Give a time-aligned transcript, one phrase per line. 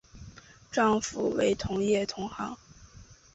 [0.71, 2.57] 丈夫为同业同行。